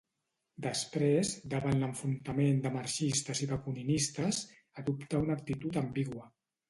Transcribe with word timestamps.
Després, 0.65 1.33
davant 1.51 1.83
l'enfrontament 1.83 2.63
de 2.63 2.71
marxistes 2.77 3.43
i 3.47 3.51
bakuninistes, 3.55 4.41
adoptà 4.85 5.23
una 5.27 5.37
actitud 5.39 5.79
ambigua. 5.85 6.27